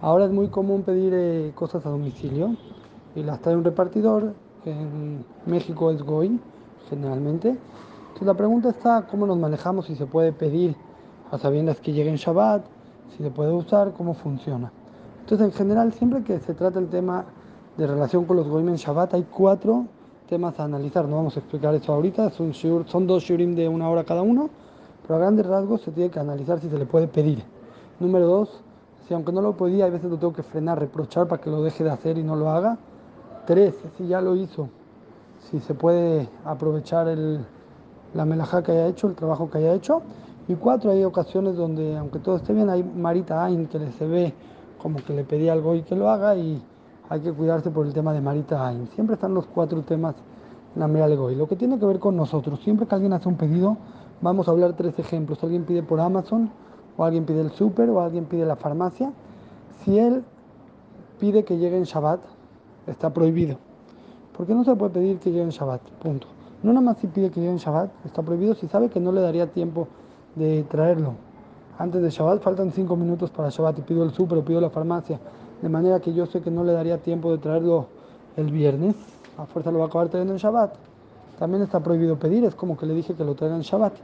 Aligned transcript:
Ahora 0.00 0.26
es 0.26 0.30
muy 0.30 0.46
común 0.46 0.82
pedir 0.82 1.12
eh, 1.12 1.52
cosas 1.56 1.84
a 1.84 1.90
domicilio 1.90 2.54
y 3.16 3.22
las 3.24 3.40
trae 3.40 3.56
un 3.56 3.64
repartidor, 3.64 4.32
que 4.62 4.70
en 4.70 5.24
México 5.44 5.90
es 5.90 6.02
Goy, 6.04 6.38
generalmente. 6.88 7.48
Entonces 7.48 8.26
la 8.26 8.34
pregunta 8.34 8.68
está 8.68 9.06
cómo 9.10 9.26
nos 9.26 9.38
manejamos, 9.38 9.86
si 9.86 9.96
se 9.96 10.06
puede 10.06 10.32
pedir 10.32 10.76
a 11.32 11.38
sabiendas 11.38 11.80
que 11.80 11.92
llegue 11.92 12.10
en 12.10 12.16
Shabbat, 12.16 12.64
si 13.16 13.24
se 13.24 13.30
puede 13.30 13.52
usar, 13.52 13.92
cómo 13.92 14.14
funciona. 14.14 14.70
Entonces 15.20 15.48
en 15.48 15.52
general, 15.52 15.92
siempre 15.92 16.22
que 16.22 16.38
se 16.38 16.54
trata 16.54 16.78
el 16.78 16.88
tema 16.88 17.24
de 17.76 17.86
relación 17.86 18.24
con 18.24 18.36
los 18.36 18.46
Goyim 18.46 18.68
en 18.68 18.76
Shabbat, 18.76 19.14
hay 19.14 19.26
cuatro 19.28 19.86
temas 20.28 20.60
a 20.60 20.64
analizar, 20.64 21.08
no 21.08 21.16
vamos 21.16 21.36
a 21.36 21.40
explicar 21.40 21.74
eso 21.74 21.92
ahorita, 21.92 22.30
son, 22.30 22.54
son 22.54 23.06
dos 23.06 23.24
shurim 23.24 23.56
de 23.56 23.68
una 23.68 23.88
hora 23.90 24.04
cada 24.04 24.22
uno, 24.22 24.48
pero 25.02 25.16
a 25.16 25.18
grandes 25.18 25.44
rasgos 25.46 25.80
se 25.80 25.90
tiene 25.90 26.10
que 26.10 26.20
analizar 26.20 26.60
si 26.60 26.68
se 26.68 26.78
le 26.78 26.86
puede 26.86 27.08
pedir. 27.08 27.42
Número 27.98 28.26
dos, 28.26 28.62
si 29.08 29.14
aunque 29.14 29.32
no 29.32 29.40
lo 29.40 29.56
podía, 29.56 29.86
a 29.86 29.90
veces 29.90 30.10
lo 30.10 30.18
tengo 30.18 30.34
que 30.34 30.42
frenar, 30.42 30.78
reprochar 30.78 31.26
para 31.26 31.40
que 31.40 31.48
lo 31.48 31.62
deje 31.62 31.82
de 31.82 31.90
hacer 31.90 32.18
y 32.18 32.22
no 32.22 32.36
lo 32.36 32.50
haga. 32.50 32.76
Tres, 33.46 33.74
si 33.96 34.06
ya 34.06 34.20
lo 34.20 34.36
hizo, 34.36 34.68
si 35.50 35.60
se 35.60 35.72
puede 35.72 36.28
aprovechar 36.44 37.08
el, 37.08 37.40
la 38.12 38.26
melajá 38.26 38.62
que 38.62 38.72
haya 38.72 38.86
hecho, 38.86 39.08
el 39.08 39.14
trabajo 39.14 39.50
que 39.50 39.58
haya 39.58 39.72
hecho. 39.72 40.02
Y 40.46 40.54
cuatro, 40.56 40.90
hay 40.90 41.04
ocasiones 41.04 41.56
donde, 41.56 41.96
aunque 41.96 42.18
todo 42.18 42.36
esté 42.36 42.52
bien, 42.52 42.68
hay 42.68 42.82
Marita 42.82 43.42
Ain 43.42 43.66
que 43.66 43.78
le 43.78 43.92
se 43.92 44.06
ve 44.06 44.34
como 44.80 44.98
que 44.98 45.14
le 45.14 45.24
pedí 45.24 45.48
algo 45.48 45.74
y 45.74 45.82
que 45.82 45.96
lo 45.96 46.10
haga 46.10 46.36
y 46.36 46.62
hay 47.08 47.20
que 47.20 47.32
cuidarse 47.32 47.70
por 47.70 47.86
el 47.86 47.94
tema 47.94 48.12
de 48.12 48.20
Marita 48.20 48.66
Ain. 48.66 48.88
Siempre 48.94 49.14
están 49.14 49.32
los 49.32 49.46
cuatro 49.46 49.82
temas 49.82 50.16
en 50.74 50.80
la 50.80 50.86
Mera 50.86 51.08
Y 51.08 51.34
lo 51.34 51.48
que 51.48 51.56
tiene 51.56 51.78
que 51.78 51.86
ver 51.86 51.98
con 51.98 52.14
nosotros, 52.14 52.60
siempre 52.60 52.86
que 52.86 52.94
alguien 52.94 53.14
hace 53.14 53.28
un 53.28 53.36
pedido, 53.36 53.78
vamos 54.20 54.48
a 54.48 54.50
hablar 54.50 54.74
tres 54.74 54.98
ejemplos. 54.98 55.42
Alguien 55.42 55.64
pide 55.64 55.82
por 55.82 55.98
Amazon, 55.98 56.50
o 56.98 57.04
alguien 57.04 57.24
pide 57.24 57.40
el 57.40 57.50
súper, 57.52 57.88
o 57.88 58.02
alguien 58.02 58.26
pide 58.26 58.44
la 58.44 58.56
farmacia. 58.56 59.12
Si 59.82 59.98
él 59.98 60.22
pide 61.18 61.44
que 61.44 61.56
llegue 61.56 61.78
en 61.78 61.84
Shabbat, 61.84 62.20
está 62.86 63.14
prohibido. 63.14 63.56
Porque 64.36 64.54
no 64.54 64.64
se 64.64 64.76
puede 64.76 64.92
pedir 64.92 65.18
que 65.18 65.30
llegue 65.30 65.44
en 65.44 65.50
Shabbat, 65.50 65.80
punto. 66.02 66.26
No 66.62 66.74
nada 66.74 66.84
más 66.84 66.98
si 66.98 67.06
pide 67.06 67.30
que 67.30 67.40
llegue 67.40 67.52
en 67.52 67.58
Shabbat, 67.58 67.90
está 68.04 68.22
prohibido 68.22 68.54
si 68.54 68.68
sabe 68.68 68.90
que 68.90 69.00
no 69.00 69.12
le 69.12 69.22
daría 69.22 69.46
tiempo 69.46 69.88
de 70.34 70.64
traerlo. 70.64 71.14
Antes 71.78 72.02
de 72.02 72.10
Shabbat 72.10 72.42
faltan 72.42 72.72
cinco 72.72 72.96
minutos 72.96 73.30
para 73.30 73.48
Shabbat 73.48 73.78
y 73.78 73.82
pido 73.82 74.02
el 74.04 74.10
súper 74.10 74.36
o 74.36 74.44
pido 74.44 74.60
la 74.60 74.68
farmacia 74.68 75.18
de 75.62 75.68
manera 75.68 76.00
que 76.00 76.12
yo 76.12 76.26
sé 76.26 76.40
que 76.40 76.50
no 76.50 76.64
le 76.64 76.72
daría 76.72 76.98
tiempo 76.98 77.30
de 77.30 77.38
traerlo 77.38 77.86
el 78.36 78.50
viernes, 78.52 78.94
a 79.36 79.46
fuerza 79.46 79.70
lo 79.70 79.78
va 79.78 79.86
a 79.86 79.88
acabar 79.88 80.08
trayendo 80.08 80.32
en 80.32 80.38
Shabbat. 80.38 80.74
También 81.38 81.62
está 81.62 81.80
prohibido 81.80 82.18
pedir, 82.18 82.44
es 82.44 82.54
como 82.54 82.76
que 82.76 82.86
le 82.86 82.94
dije 82.94 83.14
que 83.14 83.24
lo 83.24 83.34
traiga 83.34 83.56
en 83.56 83.62
Shabbat. 83.62 83.94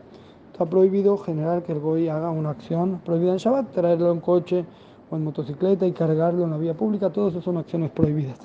Está 0.55 0.67
prohibido 0.67 1.19
generar 1.19 1.65
que 1.65 1.73
el 1.73 1.81
Goy 1.81 2.09
haga 2.09 2.31
una 2.31 2.51
acción 2.51 3.01
prohibida 3.05 3.33
en 3.33 3.39
Shabbat, 3.39 3.73
traerlo 3.73 4.13
en 4.13 4.21
coche 4.21 4.65
o 5.11 5.17
en 5.17 5.25
motocicleta 5.25 5.85
y 5.85 5.91
cargarlo 5.91 6.45
en 6.45 6.53
la 6.53 6.59
vía 6.59 6.75
pública, 6.75 7.11
todas 7.11 7.33
esas 7.33 7.43
son 7.43 7.57
acciones 7.57 7.91
prohibidas. 7.91 8.39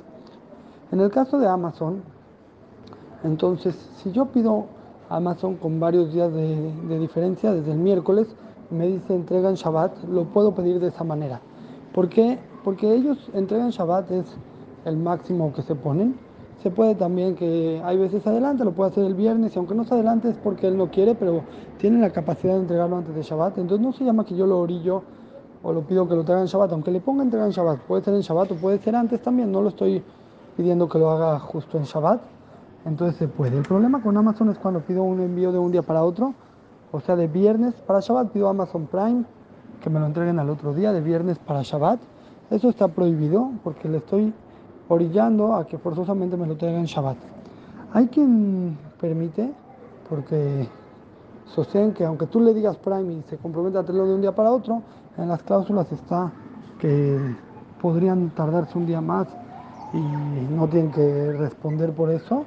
En 0.92 1.00
el 1.02 1.12
caso 1.12 1.38
de 1.38 1.48
Amazon, 1.48 2.02
entonces, 3.24 3.76
si 3.98 4.12
yo 4.12 4.26
pido 4.26 4.66
Amazon 5.08 5.56
con 5.58 5.80
varios 5.80 6.12
días 6.12 6.34
de, 6.34 6.74
de 6.88 7.00
diferencia, 7.00 7.54
desde 7.54 7.74
el 7.74 7.78
miércoles, 7.78 8.36
me 8.72 8.88
dice 8.88 9.14
entrega 9.14 9.48
en 9.48 9.56
Shabbat, 9.56 10.04
lo 10.06 10.23
puedo 10.26 10.56
pedir 10.56 10.80
de 10.80 10.88
esa 10.88 11.04
manera. 11.04 11.40
¿Por 11.94 12.10
qué? 12.10 12.40
porque 12.64 12.94
ellos 12.94 13.30
entregan 13.34 13.70
Shabbat, 13.70 14.12
es 14.12 14.26
el 14.86 14.98
máximo 14.98 15.54
que 15.54 15.62
se 15.62 15.76
ponen. 15.76 16.16
Se 16.64 16.72
puede 16.72 16.96
también 16.96 17.36
que 17.36 17.82
hay 17.84 17.98
veces 17.98 18.26
adelante, 18.28 18.66
lo 18.66 18.74
puede 18.74 18.92
hacer 18.92 19.06
el 19.06 19.14
viernes, 19.14 19.56
y 19.56 19.60
aunque 19.60 19.76
no 19.76 19.86
se 19.86 19.94
adelante 19.94 20.30
es 20.30 20.38
porque 20.38 20.68
él 20.68 20.78
no 20.78 20.92
quiere, 20.92 21.16
pero 21.16 21.44
tiene 21.78 22.00
la 22.00 22.10
capacidad 22.10 22.54
de 22.54 22.62
entregarlo 22.62 22.98
antes 22.98 23.16
de 23.16 23.22
Shabbat. 23.22 23.58
Entonces 23.58 23.86
no 23.86 23.94
se 23.94 24.04
llama 24.04 24.26
que 24.26 24.36
yo 24.36 24.46
lo 24.46 24.60
orillo 24.60 25.04
o 25.64 25.72
lo 25.74 25.82
pido 25.82 26.08
que 26.08 26.16
lo 26.16 26.24
traigan 26.24 26.44
en 26.44 26.48
Shabbat, 26.48 26.72
aunque 26.74 26.92
le 26.92 27.02
ponga 27.02 27.24
entrega 27.24 27.46
en 27.46 27.52
Shabbat, 27.52 27.80
puede 27.82 28.04
ser 28.04 28.14
en 28.14 28.22
Shabbat 28.22 28.52
o 28.52 28.56
puede 28.56 28.80
ser 28.80 28.96
antes 28.96 29.22
también, 29.22 29.52
no 29.52 29.62
lo 29.62 29.70
estoy 29.70 30.04
pidiendo 30.56 30.88
que 30.88 31.00
lo 31.00 31.10
haga 31.12 31.40
justo 31.40 31.78
en 31.78 31.84
Shabbat, 31.84 32.22
entonces 32.86 33.18
se 33.18 33.28
puede. 33.28 33.58
El 33.58 33.64
problema 33.64 34.02
con 34.02 34.16
Amazon 34.16 34.50
es 34.50 34.58
cuando 34.58 34.80
pido 34.82 35.04
un 35.04 35.20
envío 35.20 35.52
de 35.52 35.60
un 35.60 35.72
día 35.72 35.82
para 35.82 36.04
otro, 36.04 36.33
o 36.92 37.00
sea, 37.02 37.16
de 37.16 37.28
viernes 37.28 37.73
para 37.86 38.00
Shabbat 38.00 38.30
pido 38.32 38.48
Amazon 38.48 38.88
Prime, 38.88 39.23
que 39.82 39.89
me 39.89 40.00
lo 40.00 40.06
entreguen 40.06 40.39
al 40.39 40.50
otro 40.50 40.73
día, 40.73 40.94
de 40.94 41.02
viernes 41.02 41.38
para 41.39 41.62
Shabbat 41.62 42.00
eso 42.50 42.70
está 42.70 42.88
prohibido 42.88 43.52
porque 43.64 43.88
le 43.88 43.98
estoy 43.98 44.33
orillando 44.89 45.55
a 45.55 45.66
que 45.66 45.77
forzosamente 45.77 46.36
me 46.36 46.45
lo 46.45 46.58
traigan 46.58 46.86
Shabbat. 46.86 47.17
Hay 47.94 48.08
quien 48.08 48.77
permite, 49.00 49.52
porque 50.10 50.67
sostienen 51.45 51.94
que 51.94 52.05
aunque 52.05 52.26
tú 52.26 52.42
le 52.42 52.54
digas 52.54 52.77
Prime 52.77 53.14
y 53.14 53.23
se 53.30 53.38
compromete 53.38 53.77
a 53.77 53.83
tenerlo 53.83 54.08
de 54.08 54.16
un 54.16 54.22
día 54.22 54.36
para 54.36 54.52
otro, 54.52 54.82
en 55.17 55.30
las 55.30 55.42
cláusulas 55.44 55.92
está 55.92 56.32
que 56.80 57.17
podrían 57.82 58.30
tardarse 58.32 58.77
un 58.77 58.86
día 58.86 59.02
más 59.02 59.27
y 59.94 60.54
no 60.54 60.67
tienen 60.67 60.92
que 60.92 61.33
responder 61.33 61.94
por 61.94 62.11
eso, 62.11 62.45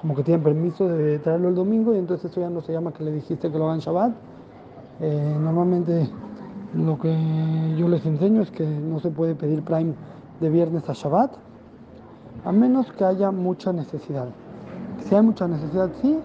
como 0.00 0.14
que 0.14 0.22
tienen 0.22 0.42
permiso 0.42 0.88
de 0.88 1.18
traerlo 1.18 1.48
el 1.48 1.54
domingo 1.54 1.94
y 1.94 1.98
entonces 1.98 2.30
eso 2.30 2.40
ya 2.40 2.50
no 2.50 2.60
se 2.60 2.72
llama 2.72 2.92
que 2.92 3.04
le 3.04 3.12
dijiste 3.12 3.50
que 3.50 3.58
lo 3.58 3.66
hagan 3.66 3.78
Shabbat. 3.78 4.12
Eh, 5.00 5.36
normalmente 5.40 6.08
lo 6.74 6.98
que 6.98 7.74
yo 7.76 7.88
les 7.88 8.04
enseño 8.04 8.42
es 8.42 8.50
que 8.50 8.66
no 8.66 9.00
se 9.00 9.10
puede 9.10 9.34
pedir 9.34 9.62
Prime 9.62 9.94
de 10.40 10.50
viernes 10.50 10.88
a 10.88 10.92
Shabbat, 10.92 11.32
a 12.44 12.52
menos 12.52 12.90
que 12.92 13.04
haya 13.04 13.30
mucha 13.30 13.72
necesidad. 13.72 14.28
Si 15.00 15.14
hay 15.14 15.22
mucha 15.22 15.48
necesidad, 15.48 15.90
sí, 16.02 16.18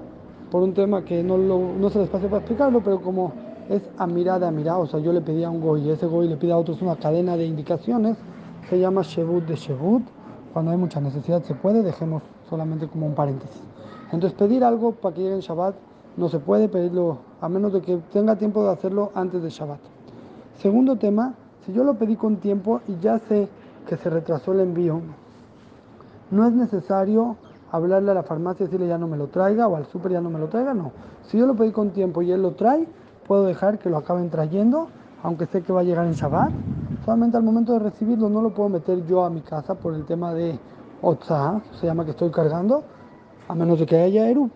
por 0.51 0.63
un 0.63 0.73
tema 0.73 1.03
que 1.03 1.23
no, 1.23 1.89
se 1.89 1.99
les 1.99 2.09
pase 2.09 2.27
para 2.27 2.39
explicarlo, 2.39 2.81
pero 2.81 3.01
como 3.01 3.31
es 3.69 3.81
a 3.97 4.07
mirada 4.07 4.47
a 4.47 4.51
mirada, 4.51 4.79
o 4.79 4.87
sea, 4.87 4.99
yo 4.99 5.13
le 5.13 5.21
pedí 5.21 5.43
a 5.43 5.49
un 5.49 5.61
goy 5.61 5.81
y 5.81 5.89
ese 5.91 6.07
goy 6.07 6.27
le 6.27 6.37
pide 6.37 6.51
a 6.51 6.57
otros 6.57 6.81
una 6.81 6.95
cadena 6.95 7.37
de 7.37 7.45
indicaciones, 7.45 8.17
se 8.69 8.79
llama 8.79 9.01
Shebut 9.03 9.45
de 9.45 9.55
Shebut. 9.55 10.03
Cuando 10.53 10.71
hay 10.71 10.77
mucha 10.77 10.99
necesidad 10.99 11.43
se 11.43 11.53
puede, 11.53 11.83
dejemos 11.83 12.23
solamente 12.49 12.87
como 12.87 13.05
un 13.05 13.13
paréntesis. 13.13 13.61
Entonces, 14.11 14.33
pedir 14.33 14.63
algo 14.63 14.93
para 14.93 15.13
que 15.13 15.21
llegue 15.21 15.35
en 15.35 15.41
Shabbat 15.41 15.75
no 16.17 16.27
se 16.29 16.39
puede 16.39 16.67
pedirlo, 16.67 17.19
a 17.39 17.47
menos 17.47 17.71
de 17.71 17.81
que 17.81 17.97
tenga 18.11 18.35
tiempo 18.35 18.63
de 18.63 18.71
hacerlo 18.71 19.11
antes 19.13 19.43
de 19.43 19.49
Shabbat. 19.51 19.79
Segundo 20.57 20.95
tema, 20.97 21.35
si 21.65 21.71
yo 21.71 21.83
lo 21.83 21.93
pedí 21.93 22.15
con 22.15 22.37
tiempo 22.37 22.81
y 22.87 22.97
ya 22.99 23.19
sé 23.19 23.47
que 23.87 23.95
se 23.95 24.09
retrasó 24.09 24.53
el 24.53 24.61
envío, 24.61 25.01
no 26.31 26.47
es 26.47 26.53
necesario 26.53 27.37
hablarle 27.71 28.11
a 28.11 28.13
la 28.15 28.23
farmacia 28.23 28.63
y 28.63 28.67
decirle 28.67 28.87
ya 28.87 28.97
no 28.97 29.07
me 29.07 29.17
lo 29.17 29.27
traiga 29.27 29.67
o 29.67 29.75
al 29.75 29.85
súper 29.85 30.11
ya 30.13 30.21
no 30.21 30.29
me 30.29 30.39
lo 30.39 30.47
traiga, 30.47 30.73
no. 30.73 30.91
Si 31.23 31.37
yo 31.37 31.45
lo 31.45 31.55
pedí 31.55 31.71
con 31.71 31.91
tiempo 31.91 32.21
y 32.21 32.31
él 32.31 32.41
lo 32.41 32.51
trae, 32.51 32.87
puedo 33.27 33.45
dejar 33.45 33.77
que 33.77 33.89
lo 33.89 33.97
acaben 33.97 34.29
trayendo, 34.29 34.87
aunque 35.23 35.45
sé 35.45 35.61
que 35.61 35.71
va 35.71 35.81
a 35.81 35.83
llegar 35.83 36.05
en 36.05 36.13
Shabbat. 36.13 36.51
Solamente 37.05 37.37
al 37.37 37.43
momento 37.43 37.73
de 37.73 37.79
recibirlo 37.79 38.29
no 38.29 38.41
lo 38.41 38.53
puedo 38.53 38.69
meter 38.69 39.05
yo 39.05 39.23
a 39.23 39.29
mi 39.29 39.41
casa 39.41 39.75
por 39.75 39.93
el 39.93 40.05
tema 40.05 40.33
de 40.33 40.59
Otsa, 41.01 41.61
se 41.79 41.85
llama 41.85 42.05
que 42.05 42.11
estoy 42.11 42.31
cargando, 42.31 42.83
a 43.47 43.55
menos 43.55 43.79
de 43.79 43.85
que 43.85 43.97
haya 43.97 44.29
Eru. 44.29 44.49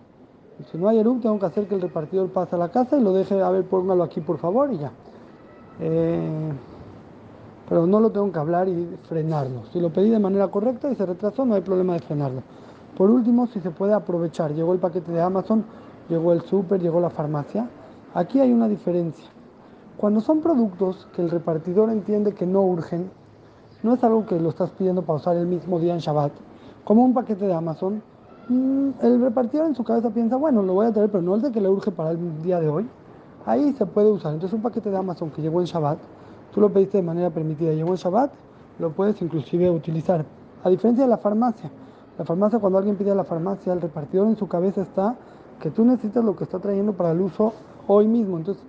Si 0.70 0.78
no 0.78 0.88
hay 0.88 0.98
Eru, 0.98 1.18
tengo 1.20 1.38
que 1.38 1.46
hacer 1.46 1.66
que 1.66 1.74
el 1.74 1.80
repartidor 1.80 2.28
pase 2.30 2.54
a 2.56 2.58
la 2.58 2.68
casa 2.68 2.96
y 2.96 3.02
lo 3.02 3.12
deje, 3.12 3.40
a 3.40 3.50
ver, 3.50 3.64
póngalo 3.64 4.02
aquí 4.02 4.20
por 4.20 4.38
favor 4.38 4.72
y 4.72 4.78
ya. 4.78 4.92
Eh, 5.80 6.52
pero 7.68 7.86
no 7.86 8.00
lo 8.00 8.10
tengo 8.10 8.30
que 8.30 8.38
hablar 8.38 8.68
y 8.68 8.96
frenarlo. 9.08 9.62
Si 9.72 9.80
lo 9.80 9.90
pedí 9.92 10.10
de 10.10 10.18
manera 10.18 10.48
correcta 10.48 10.90
y 10.90 10.96
se 10.96 11.06
retrasó, 11.06 11.44
no 11.44 11.54
hay 11.54 11.62
problema 11.62 11.94
de 11.94 12.00
frenarlo. 12.00 12.42
Por 12.96 13.10
último, 13.10 13.46
si 13.48 13.60
se 13.60 13.70
puede 13.70 13.92
aprovechar, 13.92 14.52
llegó 14.52 14.72
el 14.72 14.78
paquete 14.78 15.12
de 15.12 15.20
Amazon, 15.20 15.64
llegó 16.08 16.32
el 16.32 16.42
súper, 16.42 16.80
llegó 16.80 17.00
la 17.00 17.10
farmacia. 17.10 17.68
Aquí 18.14 18.40
hay 18.40 18.52
una 18.52 18.68
diferencia. 18.68 19.28
Cuando 19.96 20.20
son 20.20 20.40
productos 20.40 21.08
que 21.14 21.22
el 21.22 21.30
repartidor 21.30 21.90
entiende 21.90 22.34
que 22.34 22.46
no 22.46 22.62
urgen, 22.62 23.10
no 23.82 23.94
es 23.94 24.04
algo 24.04 24.26
que 24.26 24.38
lo 24.38 24.50
estás 24.50 24.70
pidiendo 24.70 25.02
para 25.02 25.16
usar 25.16 25.36
el 25.36 25.46
mismo 25.46 25.78
día 25.78 25.94
en 25.94 26.00
Shabbat, 26.00 26.32
como 26.84 27.04
un 27.04 27.14
paquete 27.14 27.46
de 27.46 27.54
Amazon, 27.54 28.02
mm, 28.48 28.90
el 29.02 29.20
repartidor 29.20 29.66
en 29.66 29.74
su 29.74 29.84
cabeza 29.84 30.10
piensa, 30.10 30.36
bueno, 30.36 30.62
lo 30.62 30.74
voy 30.74 30.86
a 30.86 30.92
traer, 30.92 31.10
pero 31.10 31.22
no 31.22 31.36
es 31.36 31.42
de 31.42 31.50
que 31.50 31.60
le 31.60 31.68
urge 31.68 31.90
para 31.90 32.10
el 32.10 32.42
día 32.42 32.60
de 32.60 32.68
hoy. 32.68 32.88
Ahí 33.46 33.72
se 33.72 33.86
puede 33.86 34.10
usar. 34.10 34.34
Entonces 34.34 34.54
un 34.54 34.62
paquete 34.62 34.90
de 34.90 34.96
Amazon 34.96 35.30
que 35.30 35.42
llegó 35.42 35.60
en 35.60 35.66
Shabbat, 35.66 35.98
tú 36.54 36.60
lo 36.60 36.72
pediste 36.72 36.98
de 36.98 37.02
manera 37.02 37.30
permitida, 37.30 37.72
llegó 37.72 37.90
en 37.90 37.96
Shabbat, 37.96 38.32
lo 38.78 38.92
puedes 38.92 39.20
inclusive 39.20 39.68
utilizar. 39.70 40.24
A 40.62 40.70
diferencia 40.70 41.04
de 41.04 41.10
la 41.10 41.18
farmacia. 41.18 41.70
La 42.16 42.24
farmacia, 42.24 42.60
cuando 42.60 42.78
alguien 42.78 42.96
pide 42.96 43.10
a 43.10 43.14
la 43.16 43.24
farmacia, 43.24 43.72
el 43.72 43.80
repartidor 43.80 44.28
en 44.28 44.36
su 44.36 44.46
cabeza 44.46 44.82
está 44.82 45.16
que 45.60 45.70
tú 45.70 45.84
necesitas 45.84 46.24
lo 46.24 46.36
que 46.36 46.44
está 46.44 46.60
trayendo 46.60 46.92
para 46.92 47.10
el 47.10 47.20
uso 47.20 47.52
hoy 47.88 48.06
mismo. 48.06 48.36
Entonces, 48.36 48.62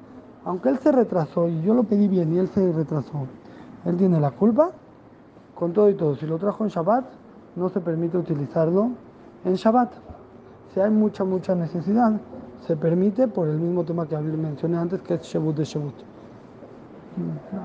aunque 0.43 0.69
él 0.69 0.79
se 0.79 0.91
retrasó 0.91 1.47
y 1.47 1.61
yo 1.61 1.75
lo 1.75 1.83
pedí 1.83 2.07
bien 2.07 2.33
y 2.33 2.39
él 2.39 2.47
se 2.47 2.71
retrasó, 2.71 3.27
él 3.85 3.97
tiene 3.97 4.19
la 4.19 4.31
culpa 4.31 4.71
con 5.53 5.71
todo 5.71 5.87
y 5.89 5.93
todo. 5.93 6.15
Si 6.15 6.25
lo 6.25 6.39
trajo 6.39 6.63
en 6.63 6.71
Shabbat, 6.71 7.05
no 7.55 7.69
se 7.69 7.81
permite 7.81 8.17
utilizarlo 8.17 8.89
en 9.43 9.53
Shabbat. 9.53 9.91
Si 10.73 10.79
hay 10.79 10.89
mucha, 10.89 11.23
mucha 11.23 11.53
necesidad, 11.53 12.19
se 12.65 12.75
permite 12.75 13.27
por 13.27 13.47
el 13.47 13.59
mismo 13.59 13.83
tema 13.83 14.07
que 14.07 14.17
mencioné 14.17 14.77
antes, 14.77 15.01
que 15.03 15.13
es 15.13 15.21
Shebut 15.21 15.55
de 15.55 15.63
Shebut. 15.63 15.93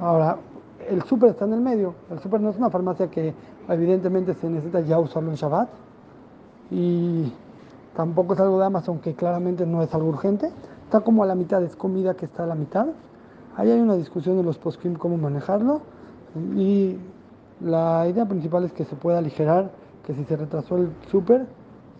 Ahora, 0.01 0.39
el 0.89 1.03
súper 1.03 1.31
está 1.31 1.45
en 1.45 1.55
el 1.55 1.61
medio. 1.61 1.95
El 2.11 2.19
súper 2.21 2.41
no 2.41 2.51
es 2.51 2.57
una 2.57 2.71
farmacia 2.71 3.11
que 3.11 3.35
evidentemente 3.69 4.35
se 4.35 4.49
necesita 4.49 4.81
ya 4.81 4.99
usarlo 4.99 5.31
en 5.31 5.37
Shabbat. 5.37 5.69
Y 6.71 7.33
tampoco 7.95 8.35
es 8.35 8.41
algo 8.41 8.59
de 8.59 8.67
Amazon 8.67 8.99
que 9.01 9.15
claramente 9.15 9.67
no 9.67 9.83
es 9.83 9.93
algo 9.95 10.09
urgente. 10.09 10.51
Está 10.85 11.01
como 11.01 11.23
a 11.23 11.27
la 11.27 11.35
mitad, 11.35 11.63
es 11.63 11.77
comida 11.77 12.15
que 12.15 12.27
está 12.27 12.45
a 12.45 12.47
la 12.47 12.55
mitad. 12.55 12.87
Ahí 13.57 13.71
hay 13.71 13.81
una 13.81 13.95
discusión 13.95 14.39
en 14.39 14.47
los 14.47 14.59
post 14.59 14.81
cómo 14.99 15.17
manejarlo. 15.17 15.83
Y 16.57 16.99
La 17.61 18.09
idea 18.09 18.25
principal 18.25 18.65
es 18.65 18.73
que 18.73 18.87
se 18.87 18.97
pueda 18.97 19.19
aligerar, 19.19 19.71
que 20.07 20.15
si 20.15 20.25
se 20.25 20.35
retrasó 20.35 20.77
el 20.79 20.91
súper, 21.11 21.47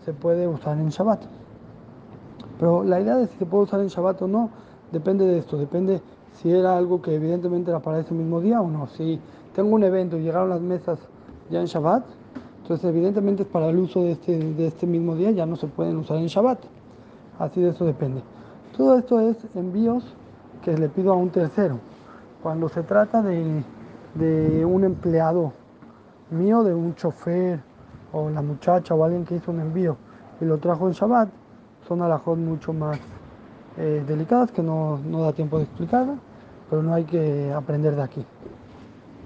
se 0.03 0.11
puede 0.11 0.47
usar 0.47 0.79
en 0.79 0.89
Shabbat. 0.89 1.21
Pero 2.59 2.83
la 2.83 2.99
idea 2.99 3.15
de 3.15 3.27
si 3.27 3.37
se 3.37 3.45
puede 3.45 3.65
usar 3.65 3.79
en 3.81 3.87
Shabbat 3.87 4.23
o 4.23 4.27
no, 4.27 4.49
depende 4.91 5.25
de 5.25 5.37
esto, 5.37 5.57
depende 5.57 6.01
si 6.33 6.51
era 6.51 6.77
algo 6.77 7.01
que 7.01 7.15
evidentemente 7.15 7.71
era 7.71 7.79
para 7.79 7.99
ese 7.99 8.13
mismo 8.13 8.41
día 8.41 8.61
o 8.61 8.69
no. 8.69 8.87
Si 8.87 9.19
tengo 9.53 9.75
un 9.75 9.83
evento 9.83 10.17
y 10.17 10.23
llegaron 10.23 10.49
las 10.49 10.61
mesas 10.61 10.99
ya 11.49 11.59
en 11.59 11.65
Shabbat, 11.65 12.03
entonces 12.61 12.89
evidentemente 12.89 13.43
es 13.43 13.49
para 13.49 13.67
el 13.69 13.79
uso 13.79 14.03
de 14.03 14.11
este, 14.11 14.37
de 14.37 14.67
este 14.67 14.87
mismo 14.87 15.15
día, 15.15 15.31
ya 15.31 15.45
no 15.45 15.55
se 15.55 15.67
pueden 15.67 15.97
usar 15.97 16.17
en 16.17 16.27
Shabbat. 16.27 16.59
Así 17.39 17.61
de 17.61 17.69
eso 17.69 17.85
depende. 17.85 18.21
Todo 18.75 18.97
esto 18.97 19.19
es 19.19 19.37
envíos 19.55 20.05
que 20.63 20.77
le 20.77 20.89
pido 20.89 21.11
a 21.11 21.15
un 21.15 21.29
tercero. 21.29 21.79
Cuando 22.41 22.69
se 22.69 22.83
trata 22.83 23.21
de, 23.21 23.63
de 24.15 24.65
un 24.65 24.83
empleado 24.83 25.53
mío, 26.29 26.63
de 26.63 26.73
un 26.73 26.95
chofer 26.95 27.59
o 28.13 28.29
la 28.29 28.41
muchacha 28.41 28.93
o 28.93 29.03
alguien 29.03 29.25
que 29.25 29.35
hizo 29.35 29.51
un 29.51 29.59
envío 29.59 29.97
y 30.39 30.45
lo 30.45 30.57
trajo 30.57 30.87
en 30.87 30.93
Shabbat, 30.93 31.29
son 31.87 32.01
alajot 32.01 32.37
mucho 32.37 32.73
más 32.73 32.99
eh, 33.77 34.03
delicadas 34.07 34.51
que 34.51 34.61
no, 34.61 34.97
no 34.97 35.21
da 35.21 35.33
tiempo 35.33 35.57
de 35.57 35.63
explicar, 35.63 36.05
pero 36.69 36.83
no 36.83 36.93
hay 36.93 37.03
que 37.05 37.51
aprender 37.53 37.95
de 37.95 38.03
aquí. 38.03 38.25